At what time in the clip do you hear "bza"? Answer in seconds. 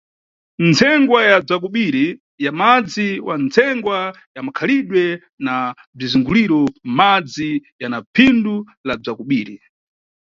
1.45-1.55, 9.01-9.11